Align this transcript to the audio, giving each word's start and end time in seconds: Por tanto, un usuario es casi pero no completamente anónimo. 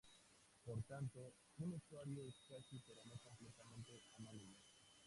Por 0.65 0.81
tanto, 0.85 1.35
un 1.59 1.73
usuario 1.73 2.23
es 2.27 2.33
casi 2.49 2.81
pero 2.87 3.01
no 3.05 3.15
completamente 3.21 4.01
anónimo. 4.17 4.57